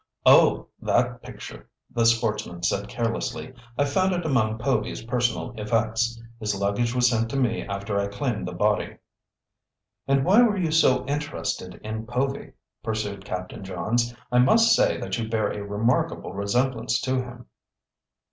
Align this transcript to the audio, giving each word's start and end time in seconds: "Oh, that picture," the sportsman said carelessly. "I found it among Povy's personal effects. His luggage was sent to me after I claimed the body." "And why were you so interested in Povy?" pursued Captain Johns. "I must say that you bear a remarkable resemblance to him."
"Oh, 0.25 0.65
that 0.81 1.21
picture," 1.21 1.69
the 1.91 2.07
sportsman 2.07 2.63
said 2.63 2.87
carelessly. 2.87 3.53
"I 3.77 3.85
found 3.85 4.13
it 4.13 4.25
among 4.25 4.57
Povy's 4.57 5.03
personal 5.03 5.53
effects. 5.59 6.19
His 6.39 6.55
luggage 6.59 6.95
was 6.95 7.07
sent 7.07 7.29
to 7.29 7.37
me 7.37 7.61
after 7.67 7.99
I 7.99 8.07
claimed 8.07 8.47
the 8.47 8.51
body." 8.53 8.97
"And 10.07 10.25
why 10.25 10.41
were 10.41 10.57
you 10.57 10.71
so 10.71 11.05
interested 11.05 11.75
in 11.83 12.07
Povy?" 12.07 12.53
pursued 12.83 13.25
Captain 13.25 13.63
Johns. 13.63 14.11
"I 14.31 14.39
must 14.39 14.73
say 14.75 14.99
that 14.99 15.19
you 15.19 15.29
bear 15.29 15.51
a 15.51 15.61
remarkable 15.63 16.33
resemblance 16.33 16.99
to 17.01 17.17
him." 17.23 17.45